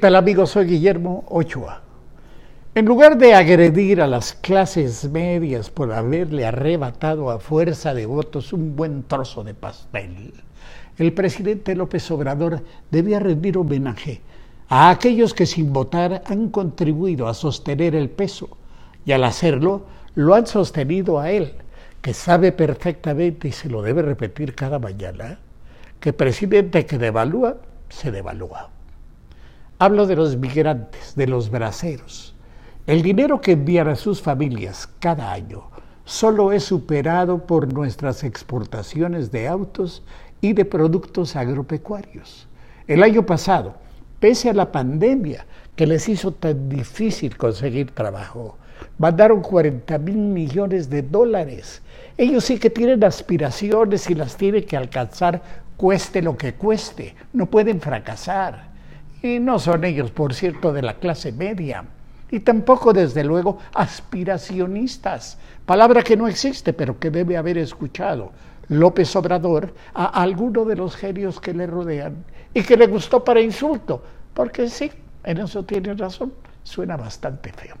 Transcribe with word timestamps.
tal 0.00 0.16
amigos? 0.16 0.50
Soy 0.50 0.64
Guillermo 0.64 1.24
Ochoa. 1.28 1.82
En 2.74 2.86
lugar 2.86 3.18
de 3.18 3.34
agredir 3.34 4.00
a 4.00 4.06
las 4.06 4.32
clases 4.32 5.10
medias 5.10 5.68
por 5.68 5.92
haberle 5.92 6.46
arrebatado 6.46 7.30
a 7.30 7.38
fuerza 7.38 7.92
de 7.92 8.06
votos 8.06 8.54
un 8.54 8.76
buen 8.76 9.02
trozo 9.02 9.44
de 9.44 9.52
pastel, 9.52 10.32
el 10.96 11.12
presidente 11.12 11.74
López 11.76 12.10
Obrador 12.10 12.62
debía 12.90 13.20
rendir 13.20 13.58
homenaje 13.58 14.22
a 14.70 14.88
aquellos 14.88 15.34
que 15.34 15.44
sin 15.44 15.70
votar 15.70 16.22
han 16.24 16.48
contribuido 16.48 17.28
a 17.28 17.34
sostener 17.34 17.94
el 17.94 18.08
peso 18.08 18.56
y 19.04 19.12
al 19.12 19.24
hacerlo 19.24 19.82
lo 20.14 20.34
han 20.34 20.46
sostenido 20.46 21.20
a 21.20 21.30
él, 21.30 21.52
que 22.00 22.14
sabe 22.14 22.52
perfectamente 22.52 23.48
y 23.48 23.52
se 23.52 23.68
lo 23.68 23.82
debe 23.82 24.00
repetir 24.00 24.54
cada 24.54 24.78
mañana, 24.78 25.38
que 26.00 26.14
presidente 26.14 26.86
que 26.86 26.96
devalúa, 26.96 27.58
se 27.90 28.10
devalúa. 28.10 28.70
Hablo 29.82 30.06
de 30.06 30.14
los 30.14 30.36
migrantes, 30.36 31.14
de 31.16 31.26
los 31.26 31.48
braceros. 31.50 32.34
El 32.86 33.00
dinero 33.00 33.40
que 33.40 33.52
envían 33.52 33.88
a 33.88 33.96
sus 33.96 34.20
familias 34.20 34.86
cada 34.98 35.32
año 35.32 35.70
solo 36.04 36.52
es 36.52 36.64
superado 36.64 37.46
por 37.46 37.72
nuestras 37.72 38.22
exportaciones 38.22 39.32
de 39.32 39.48
autos 39.48 40.02
y 40.42 40.52
de 40.52 40.66
productos 40.66 41.34
agropecuarios. 41.34 42.46
El 42.88 43.02
año 43.02 43.24
pasado, 43.24 43.76
pese 44.18 44.50
a 44.50 44.52
la 44.52 44.70
pandemia 44.70 45.46
que 45.76 45.86
les 45.86 46.10
hizo 46.10 46.30
tan 46.32 46.68
difícil 46.68 47.38
conseguir 47.38 47.92
trabajo, 47.92 48.58
mandaron 48.98 49.40
40 49.40 49.96
mil 49.96 50.18
millones 50.18 50.90
de 50.90 51.00
dólares. 51.00 51.80
Ellos 52.18 52.44
sí 52.44 52.58
que 52.58 52.68
tienen 52.68 53.02
aspiraciones 53.02 54.10
y 54.10 54.14
las 54.14 54.36
tienen 54.36 54.66
que 54.66 54.76
alcanzar 54.76 55.40
cueste 55.78 56.20
lo 56.20 56.36
que 56.36 56.52
cueste. 56.52 57.14
No 57.32 57.46
pueden 57.46 57.80
fracasar. 57.80 58.69
Y 59.22 59.38
no 59.38 59.58
son 59.58 59.84
ellos, 59.84 60.10
por 60.10 60.34
cierto, 60.34 60.72
de 60.72 60.82
la 60.82 60.94
clase 60.94 61.32
media. 61.32 61.84
Y 62.30 62.40
tampoco, 62.40 62.92
desde 62.92 63.24
luego, 63.24 63.58
aspiracionistas, 63.74 65.36
palabra 65.66 66.02
que 66.02 66.16
no 66.16 66.28
existe, 66.28 66.72
pero 66.72 66.98
que 66.98 67.10
debe 67.10 67.36
haber 67.36 67.58
escuchado 67.58 68.32
López 68.68 69.14
Obrador 69.16 69.74
a 69.94 70.06
alguno 70.22 70.64
de 70.64 70.76
los 70.76 70.94
genios 70.94 71.40
que 71.40 71.52
le 71.52 71.66
rodean 71.66 72.24
y 72.54 72.62
que 72.62 72.76
le 72.76 72.86
gustó 72.86 73.24
para 73.24 73.40
insulto, 73.40 74.02
porque 74.32 74.68
sí, 74.68 74.90
en 75.24 75.38
eso 75.38 75.64
tiene 75.64 75.94
razón, 75.94 76.32
suena 76.62 76.96
bastante 76.96 77.52
feo. 77.52 77.76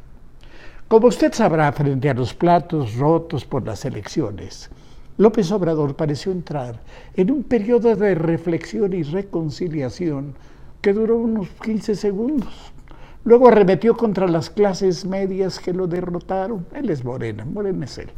Como 0.88 1.06
usted 1.06 1.32
sabrá, 1.32 1.70
frente 1.70 2.10
a 2.10 2.14
los 2.14 2.34
platos 2.34 2.96
rotos 2.96 3.44
por 3.44 3.64
las 3.64 3.84
elecciones, 3.84 4.68
López 5.16 5.52
Obrador 5.52 5.94
pareció 5.94 6.32
entrar 6.32 6.80
en 7.14 7.30
un 7.30 7.44
periodo 7.44 7.94
de 7.94 8.16
reflexión 8.16 8.92
y 8.92 9.04
reconciliación 9.04 10.34
que 10.80 10.92
duró 10.92 11.16
unos 11.16 11.48
15 11.62 11.94
segundos. 11.94 12.72
Luego 13.24 13.48
arremetió 13.48 13.96
contra 13.96 14.26
las 14.26 14.48
clases 14.48 15.04
medias 15.04 15.58
que 15.58 15.74
lo 15.74 15.86
derrotaron. 15.86 16.66
Él 16.74 16.88
es 16.88 17.04
Morena, 17.04 17.44
Morena 17.44 17.84
es 17.84 17.98
él. 17.98 18.10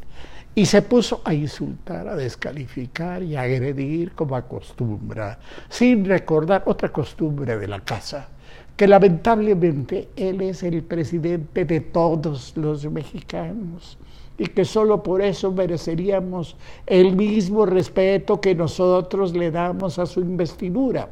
Y 0.55 0.67
se 0.67 0.83
puso 0.83 1.23
a 1.25 1.35
insultar, 1.35 2.07
a 2.07 2.15
descalificar 2.15 3.23
y 3.23 3.35
a 3.35 3.43
agredir 3.43 4.13
como 4.13 4.37
acostumbra, 4.37 5.39
sin 5.69 6.05
recordar 6.05 6.63
otra 6.67 6.91
costumbre 6.91 7.57
de 7.57 7.67
la 7.67 7.81
casa, 7.81 8.29
que 8.77 8.87
lamentablemente 8.87 10.11
él 10.15 10.43
es 10.43 10.63
el 10.63 10.83
presidente 10.83 11.65
de 11.65 11.81
todos 11.81 12.57
los 12.57 12.89
mexicanos 12.91 13.99
y 14.39 14.47
que 14.47 14.65
solo 14.65 15.03
por 15.03 15.23
eso 15.23 15.53
mereceríamos 15.53 16.57
el 16.87 17.17
mismo 17.17 17.67
respeto 17.67 18.41
que 18.41 18.55
nosotros 18.55 19.35
le 19.35 19.51
damos 19.51 19.99
a 19.99 20.07
su 20.07 20.21
investidura. 20.21 21.09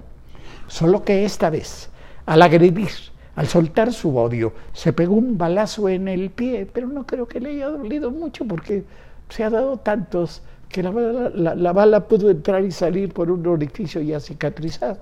Solo 0.70 1.02
que 1.02 1.24
esta 1.24 1.50
vez, 1.50 1.90
al 2.26 2.42
agredir, 2.42 2.90
al 3.34 3.48
soltar 3.48 3.92
su 3.92 4.16
odio, 4.16 4.52
se 4.72 4.92
pegó 4.92 5.16
un 5.16 5.36
balazo 5.36 5.88
en 5.88 6.06
el 6.06 6.30
pie, 6.30 6.64
pero 6.72 6.86
no 6.86 7.04
creo 7.04 7.26
que 7.26 7.40
le 7.40 7.50
haya 7.50 7.66
dolido 7.66 8.12
mucho 8.12 8.44
porque 8.44 8.84
se 9.30 9.42
ha 9.42 9.50
dado 9.50 9.78
tantos 9.78 10.42
que 10.68 10.84
la 10.84 10.92
bala, 10.92 11.54
la, 11.56 11.72
bala 11.72 12.06
pudo 12.06 12.30
entrar 12.30 12.64
y 12.64 12.70
salir 12.70 13.12
por 13.12 13.32
un 13.32 13.44
orificio 13.48 14.00
ya 14.00 14.20
cicatrizado. 14.20 15.00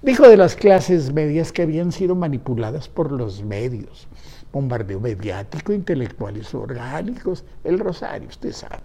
Dijo 0.00 0.28
de 0.28 0.36
las 0.36 0.54
clases 0.54 1.12
medias 1.12 1.50
que 1.50 1.62
habían 1.62 1.90
sido 1.90 2.14
manipuladas 2.14 2.88
por 2.88 3.10
los 3.10 3.42
medios, 3.42 4.06
bombardeo 4.52 5.00
mediático, 5.00 5.72
intelectuales 5.72 6.54
orgánicos, 6.54 7.44
el 7.64 7.80
rosario, 7.80 8.28
usted 8.28 8.52
sabe 8.52 8.78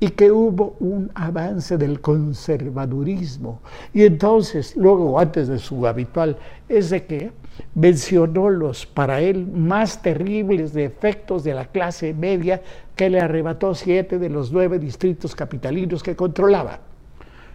y 0.00 0.10
que 0.10 0.30
hubo 0.30 0.76
un 0.80 1.10
avance 1.14 1.76
del 1.76 2.00
conservadurismo. 2.00 3.60
Y 3.92 4.04
entonces, 4.04 4.76
luego, 4.76 5.18
antes 5.18 5.48
de 5.48 5.58
su 5.58 5.86
habitual, 5.86 6.36
es 6.68 6.90
de 6.90 7.04
que 7.04 7.32
mencionó 7.74 8.50
los 8.50 8.86
para 8.86 9.20
él 9.20 9.46
más 9.46 10.00
terribles 10.00 10.72
defectos 10.72 11.42
de 11.42 11.54
la 11.54 11.66
clase 11.66 12.14
media 12.14 12.62
que 12.94 13.10
le 13.10 13.20
arrebató 13.20 13.74
siete 13.74 14.18
de 14.18 14.28
los 14.28 14.52
nueve 14.52 14.78
distritos 14.78 15.34
capitalinos 15.34 16.02
que 16.02 16.14
controlaba. 16.14 16.78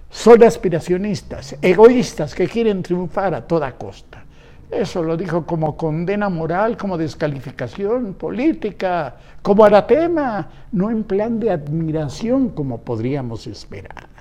Son 0.09 0.43
aspiracionistas, 0.43 1.55
egoístas 1.61 2.35
que 2.35 2.47
quieren 2.47 2.83
triunfar 2.83 3.33
a 3.33 3.47
toda 3.47 3.71
costa. 3.77 4.22
Eso 4.75 5.03
lo 5.03 5.15
dijo 5.15 5.45
como 5.45 5.77
condena 5.77 6.29
moral, 6.29 6.77
como 6.77 6.97
descalificación 6.97 8.15
política, 8.15 9.15
como 9.41 9.65
anatema, 9.65 10.49
no 10.71 10.89
en 10.89 11.03
plan 11.03 11.39
de 11.39 11.51
admiración 11.51 12.49
como 12.49 12.81
podríamos 12.81 13.45
esperar. 13.45 14.12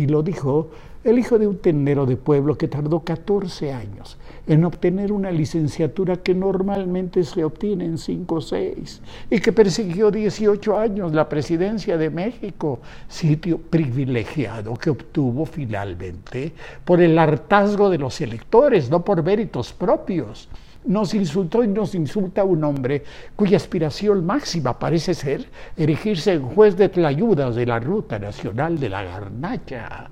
Y 0.00 0.06
lo 0.06 0.22
dijo 0.22 0.70
el 1.04 1.18
hijo 1.18 1.38
de 1.38 1.46
un 1.46 1.58
tendero 1.58 2.06
de 2.06 2.16
pueblo 2.16 2.56
que 2.56 2.68
tardó 2.68 3.00
14 3.00 3.70
años 3.74 4.16
en 4.46 4.64
obtener 4.64 5.12
una 5.12 5.30
licenciatura 5.30 6.16
que 6.16 6.34
normalmente 6.34 7.22
se 7.22 7.44
obtiene 7.44 7.84
en 7.84 7.98
5 7.98 8.34
o 8.34 8.40
6 8.40 9.02
y 9.28 9.40
que 9.40 9.52
persiguió 9.52 10.10
18 10.10 10.78
años 10.78 11.12
la 11.12 11.28
presidencia 11.28 11.98
de 11.98 12.08
México, 12.08 12.80
sitio 13.08 13.58
privilegiado 13.58 14.72
que 14.72 14.88
obtuvo 14.88 15.44
finalmente 15.44 16.54
por 16.82 17.02
el 17.02 17.18
hartazgo 17.18 17.90
de 17.90 17.98
los 17.98 18.22
electores, 18.22 18.88
no 18.88 19.04
por 19.04 19.22
méritos 19.22 19.74
propios. 19.74 20.48
Nos 20.84 21.14
insultó 21.14 21.62
y 21.62 21.68
nos 21.68 21.94
insulta 21.94 22.44
un 22.44 22.64
hombre 22.64 23.04
cuya 23.36 23.56
aspiración 23.56 24.24
máxima 24.24 24.78
parece 24.78 25.14
ser 25.14 25.46
erigirse 25.76 26.32
en 26.32 26.42
juez 26.42 26.76
de 26.76 26.88
tlayudas 26.88 27.54
de 27.54 27.66
la 27.66 27.78
Ruta 27.78 28.18
Nacional 28.18 28.78
de 28.80 28.88
la 28.88 29.02
Garnacha 29.02 30.10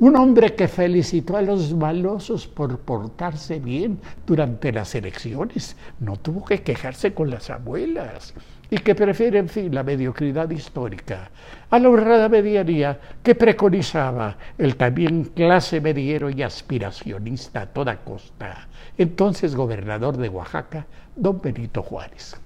un 0.00 0.16
hombre 0.16 0.54
que 0.54 0.66
felicitó 0.66 1.36
a 1.36 1.42
los 1.42 1.74
malosos 1.74 2.46
por 2.46 2.78
portarse 2.78 3.60
bien 3.60 4.00
durante 4.26 4.72
las 4.72 4.94
elecciones. 4.94 5.76
No 6.00 6.16
tuvo 6.16 6.42
que 6.42 6.62
quejarse 6.62 7.12
con 7.12 7.28
las 7.28 7.50
abuelas. 7.50 8.32
Y 8.70 8.78
que 8.78 8.94
prefiere, 8.94 9.38
en 9.38 9.48
fin, 9.48 9.74
la 9.74 9.82
mediocridad 9.82 10.48
histórica 10.50 11.30
a 11.70 11.78
la 11.78 11.88
honrada 11.88 12.28
medianía 12.28 12.98
que 13.22 13.34
preconizaba 13.34 14.36
el 14.56 14.76
también 14.76 15.24
clase 15.24 15.80
mediero 15.80 16.30
y 16.30 16.42
aspiracionista 16.42 17.62
a 17.62 17.66
toda 17.66 17.96
costa, 17.96 18.68
entonces 18.96 19.56
gobernador 19.56 20.16
de 20.16 20.28
Oaxaca, 20.28 20.86
don 21.16 21.40
Benito 21.40 21.82
Juárez 21.82 22.36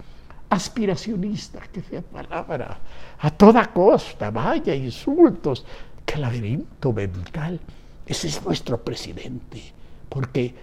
aspiracionista, 0.55 1.61
que 1.73 1.83
sea 1.83 2.03
palabra, 2.03 2.79
a 3.19 3.31
toda 3.31 3.67
costa, 3.73 4.31
vaya 4.31 4.75
insultos, 4.75 5.65
qué 6.07 6.19
laberinto 6.19 6.93
mental. 6.93 7.59
Ese 8.07 8.29
es 8.29 8.45
nuestro 8.45 8.81
presidente. 8.83 9.63
Porque, 10.09 10.55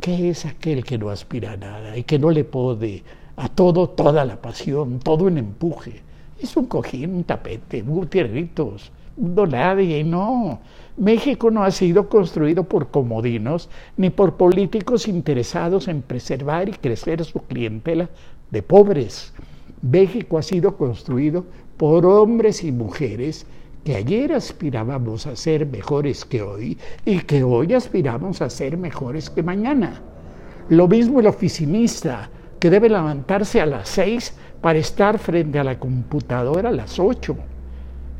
¿qué 0.00 0.30
es 0.30 0.46
aquel 0.46 0.84
que 0.84 0.98
no 0.98 1.10
aspira 1.10 1.52
a 1.52 1.56
nada 1.56 1.96
y 1.96 2.04
que 2.04 2.18
no 2.18 2.30
le 2.30 2.44
pone 2.44 3.02
a 3.36 3.48
todo 3.48 3.88
toda 3.88 4.24
la 4.24 4.40
pasión, 4.40 4.98
todo 4.98 5.28
en 5.28 5.38
empuje? 5.38 6.02
Es 6.40 6.56
un 6.56 6.66
cojín, 6.66 7.14
un 7.14 7.24
tapete, 7.24 7.82
gutierritos, 7.82 8.92
un 9.16 9.34
nadie, 9.50 10.02
no. 10.04 10.60
México 10.96 11.50
no 11.50 11.62
ha 11.62 11.70
sido 11.70 12.08
construido 12.08 12.64
por 12.64 12.90
comodinos 12.90 13.68
ni 13.96 14.10
por 14.10 14.36
políticos 14.36 15.08
interesados 15.08 15.88
en 15.88 16.02
preservar 16.02 16.68
y 16.68 16.72
crecer 16.72 17.24
su 17.24 17.40
clientela 17.40 18.08
de 18.50 18.62
pobres. 18.62 19.32
México 19.82 20.38
ha 20.38 20.42
sido 20.42 20.76
construido 20.76 21.44
por 21.76 22.04
hombres 22.04 22.64
y 22.64 22.72
mujeres 22.72 23.46
que 23.84 23.96
ayer 23.96 24.32
aspirábamos 24.32 25.26
a 25.26 25.36
ser 25.36 25.66
mejores 25.66 26.24
que 26.24 26.42
hoy 26.42 26.76
y 27.04 27.20
que 27.20 27.42
hoy 27.42 27.72
aspiramos 27.72 28.42
a 28.42 28.50
ser 28.50 28.76
mejores 28.76 29.30
que 29.30 29.42
mañana. 29.42 30.02
Lo 30.68 30.86
mismo 30.86 31.20
el 31.20 31.26
oficinista, 31.26 32.30
que 32.60 32.70
debe 32.70 32.88
levantarse 32.88 33.60
a 33.60 33.66
las 33.66 33.88
seis 33.88 34.34
para 34.60 34.78
estar 34.78 35.18
frente 35.18 35.58
a 35.58 35.64
la 35.64 35.78
computadora 35.78 36.68
a 36.68 36.72
las 36.72 36.98
ocho, 36.98 37.36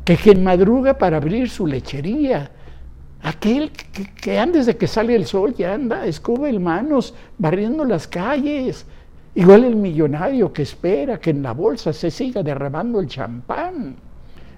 que 0.03 0.17
quien 0.17 0.43
madruga 0.43 0.97
para 0.97 1.17
abrir 1.17 1.49
su 1.49 1.67
lechería, 1.67 2.51
aquel 3.21 3.71
que, 3.71 4.39
antes 4.39 4.65
de 4.65 4.75
que 4.75 4.87
sale 4.87 5.15
el 5.15 5.27
sol 5.27 5.53
ya 5.55 5.75
anda, 5.75 6.05
escuba 6.05 6.49
el 6.49 6.59
manos, 6.59 7.13
barriendo 7.37 7.85
las 7.85 8.07
calles, 8.07 8.85
igual 9.35 9.63
el 9.63 9.75
millonario 9.75 10.51
que 10.51 10.63
espera 10.63 11.19
que 11.19 11.29
en 11.29 11.43
la 11.43 11.53
bolsa 11.53 11.93
se 11.93 12.09
siga 12.09 12.41
derramando 12.41 12.99
el 12.99 13.07
champán 13.07 14.10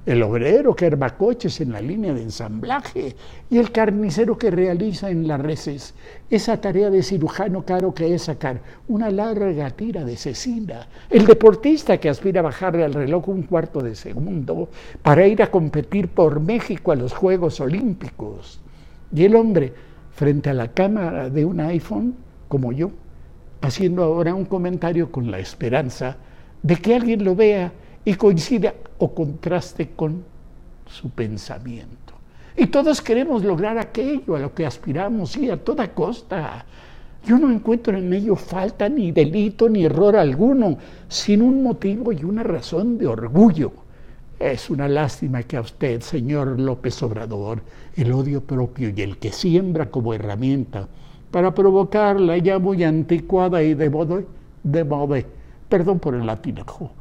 el 0.06 0.22
obrero 0.22 0.76
que 0.76 0.86
arma 0.86 1.18
coches 1.18 1.62
en 1.62 1.72
la 1.72 1.82
línea 1.82 2.14
de 2.14 2.24
ensamblaje 2.24 3.16
y 3.50 3.58
el 3.58 3.72
carnicero 3.72 4.38
que 4.38 4.52
realiza 4.52 5.10
en 5.10 5.28
las 5.28 5.40
reses. 5.40 5.94
Esa 6.30 6.60
tarea 6.60 6.90
de 6.90 7.04
cirujano 7.04 7.64
caro 7.64 7.94
que 7.94 8.14
es 8.14 8.24
sacar 8.24 8.62
una 8.88 9.10
larga 9.10 9.70
tira 9.70 10.04
de 10.04 10.18
cecina, 10.18 10.88
el 11.10 11.26
deportista 11.26 11.98
que 12.00 12.10
aspira 12.10 12.42
a 12.42 12.44
bajarle 12.44 12.84
al 12.84 12.94
reloj 12.94 13.30
un 13.30 13.44
cuarto 13.44 13.82
de 13.82 13.96
segundo 13.96 14.70
para 15.02 15.26
ir 15.26 15.42
a 15.42 15.52
competir 15.52 16.10
por 16.10 16.42
México 16.42 16.92
a 16.92 16.96
los 16.96 17.14
Juegos 17.14 17.62
Olímpicos, 17.62 18.60
y 19.14 19.24
el 19.24 19.36
hombre 19.36 19.74
frente 20.12 20.50
a 20.50 20.54
la 20.54 20.70
cámara 20.70 21.30
de 21.30 21.46
un 21.46 21.60
iPhone, 21.62 22.16
como 22.50 22.72
yo, 22.72 22.92
haciendo 23.62 24.04
ahora 24.04 24.36
un 24.36 24.46
comentario 24.46 25.12
con 25.12 25.32
la 25.32 25.40
esperanza 25.40 26.18
de 26.62 26.76
que 26.76 26.96
alguien 26.96 27.24
lo 27.24 27.36
vea 27.36 27.72
y 28.06 28.16
coincida 28.16 28.74
o 28.98 29.14
contraste 29.14 29.92
con 29.96 30.24
su 30.86 31.10
pensamiento. 31.10 32.14
Y 32.56 32.68
todos 32.68 33.02
queremos 33.02 33.44
lograr 33.44 33.78
aquello 33.78 34.36
a 34.36 34.40
lo 34.40 34.54
que 34.54 34.66
aspiramos, 34.66 35.36
y 35.38 35.50
a 35.50 35.58
toda 35.58 35.94
costa. 35.94 36.66
Yo 37.26 37.40
no 37.40 37.50
encuentro 37.52 37.98
en 37.98 38.14
ello 38.14 38.36
falta 38.36 38.90
ni 38.90 39.12
delito 39.12 39.70
ni 39.70 39.86
error 39.86 40.16
alguno, 40.16 40.78
sin 41.08 41.42
un 41.42 41.64
motivo 41.64 42.12
y 42.12 42.24
una 42.24 42.44
razón 42.44 42.98
de 42.98 43.08
orgullo. 43.08 43.72
Es 44.40 44.70
una 44.70 44.90
lástima 44.90 45.42
que 45.44 45.56
a 45.56 45.62
usted, 45.62 46.02
señor 46.02 46.60
López 46.60 47.02
Obrador, 47.02 47.62
el 47.96 48.12
odio 48.12 48.42
propio 48.42 48.92
y 48.96 49.02
el 49.02 49.18
que 49.18 49.32
siembra 49.32 49.90
como 49.90 50.14
herramienta 50.14 50.90
para 51.32 51.56
provocar 51.56 52.20
la 52.20 52.38
ya 52.38 52.60
muy 52.60 52.84
anticuada 52.84 53.64
y 53.64 53.74
de 53.74 53.90
modo, 53.90 54.22
de 54.64 55.26
perdón 55.70 56.00
por 56.00 56.14
el 56.14 56.26
latinajo, 56.26 56.92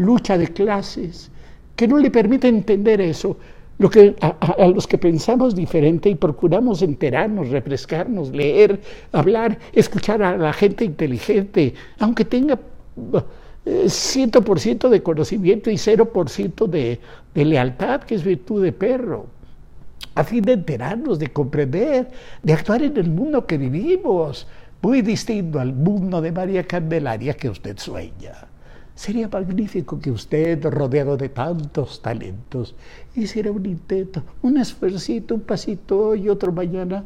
lucha 0.00 0.38
de 0.38 0.48
clases, 0.48 1.30
que 1.76 1.86
no 1.86 1.98
le 1.98 2.10
permite 2.10 2.48
entender 2.48 3.00
eso. 3.00 3.36
Lo 3.78 3.88
que, 3.88 4.14
a, 4.20 4.66
los 4.66 4.86
que 4.86 4.98
pensamos 4.98 5.54
diferente 5.54 6.10
y 6.10 6.14
procuramos 6.14 6.82
enterarnos, 6.82 7.48
refrescarnos, 7.48 8.30
leer, 8.30 8.80
hablar, 9.12 9.58
escuchar 9.72 10.22
a 10.22 10.36
la 10.36 10.52
gente 10.52 10.84
inteligente, 10.84 11.72
aunque 11.98 12.26
tenga 12.26 12.58
100% 13.64 14.88
de 14.88 15.02
conocimiento 15.02 15.70
y 15.70 15.76
0% 15.76 16.66
de, 16.66 17.00
de 17.34 17.44
lealtad, 17.44 18.02
que 18.02 18.16
es 18.16 18.24
virtud 18.24 18.62
de 18.62 18.72
perro, 18.72 19.26
a 20.14 20.24
fin 20.24 20.42
de 20.42 20.52
enterarnos, 20.52 21.18
de 21.18 21.28
comprender, 21.28 22.10
de 22.42 22.52
actuar 22.52 22.82
en 22.82 22.98
el 22.98 23.08
mundo 23.08 23.46
que 23.46 23.56
vivimos, 23.56 24.46
muy 24.82 25.00
distinto 25.00 25.58
al 25.58 25.72
mundo 25.72 26.20
de 26.20 26.32
María 26.32 26.66
Candelaria 26.66 27.34
que 27.34 27.48
usted 27.48 27.78
sueña. 27.78 28.49
Sería 29.00 29.28
magnífico 29.28 29.98
que 29.98 30.10
usted, 30.10 30.62
rodeado 30.62 31.16
de 31.16 31.30
tantos 31.30 32.02
talentos, 32.02 32.74
hiciera 33.16 33.50
un 33.50 33.64
intento, 33.64 34.22
un 34.42 34.58
esfuerzo, 34.58 35.10
un 35.30 35.40
pasito 35.40 36.08
hoy, 36.08 36.28
otro 36.28 36.52
mañana, 36.52 37.04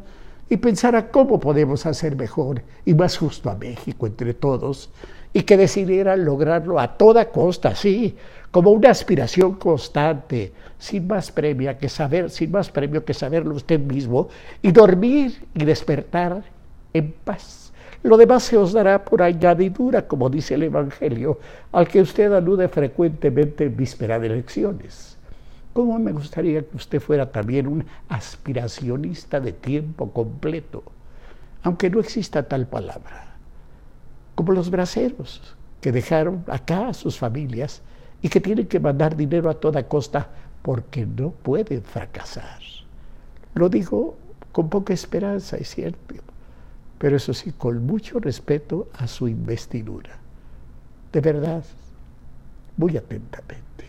y 0.49 0.57
pensara 0.57 1.09
cómo 1.09 1.39
podemos 1.39 1.85
hacer 1.85 2.17
mejor 2.17 2.63
y 2.83 2.93
más 2.93 3.17
justo 3.17 3.49
a 3.49 3.55
México 3.55 4.07
entre 4.07 4.33
todos, 4.33 4.89
y 5.31 5.43
que 5.43 5.55
decidiera 5.55 6.17
lograrlo 6.17 6.81
a 6.81 6.97
toda 6.97 7.31
costa, 7.31 7.73
sí, 7.75 8.17
como 8.51 8.71
una 8.71 8.89
aspiración 8.89 9.53
constante, 9.53 10.51
sin 10.77 11.07
más 11.07 11.31
premio 11.31 11.77
que 11.77 11.87
saber, 11.87 12.29
sin 12.29 12.51
más 12.51 12.69
premio 12.69 13.05
que 13.05 13.13
saberlo 13.13 13.55
usted 13.55 13.79
mismo, 13.79 14.27
y 14.61 14.73
dormir 14.73 15.45
y 15.53 15.63
despertar 15.63 16.43
en 16.91 17.13
paz. 17.23 17.64
Lo 18.05 18.17
demás 18.17 18.43
se 18.43 18.55
os 18.55 18.71
dará 18.71 19.03
por 19.03 19.23
añadidura, 19.23 20.07
como 20.07 20.29
dice 20.29 20.53
el 20.53 20.61
Evangelio, 20.61 21.39
al 21.71 21.87
que 21.87 22.01
usted 22.01 22.31
alude 22.31 22.67
frecuentemente 22.67 23.63
en 23.63 23.75
víspera 23.75 24.19
de 24.19 24.27
elecciones. 24.27 25.17
¿Cómo 25.73 25.97
me 25.97 26.11
gustaría 26.11 26.61
que 26.61 26.77
usted 26.77 26.99
fuera 26.99 27.31
también 27.31 27.65
un 27.65 27.83
aspiracionista 28.07 29.39
de 29.39 29.53
tiempo 29.53 30.11
completo? 30.11 30.83
Aunque 31.63 31.89
no 31.89 31.99
exista 31.99 32.43
tal 32.43 32.67
palabra 32.67 33.25
como 34.35 34.51
los 34.51 34.69
braceros 34.69 35.55
que 35.81 35.91
dejaron 35.91 36.43
acá 36.45 36.89
a 36.89 36.93
sus 36.93 37.17
familias 37.17 37.81
y 38.21 38.29
que 38.29 38.39
tienen 38.39 38.67
que 38.67 38.79
mandar 38.79 39.15
dinero 39.15 39.49
a 39.49 39.55
toda 39.55 39.87
costa 39.87 40.29
porque 40.61 41.07
no 41.07 41.31
pueden 41.31 41.81
fracasar. 41.81 42.59
Lo 43.55 43.67
digo 43.67 44.15
con 44.51 44.69
poca 44.69 44.93
esperanza, 44.93 45.57
es 45.57 45.73
cierto, 45.73 46.13
pero 46.97 47.17
eso 47.17 47.33
sí, 47.33 47.51
con 47.51 47.85
mucho 47.85 48.19
respeto 48.19 48.87
a 48.93 49.07
su 49.07 49.27
investidura. 49.27 50.17
De 51.11 51.21
verdad, 51.21 51.63
muy 52.77 52.97
atentamente. 52.97 53.85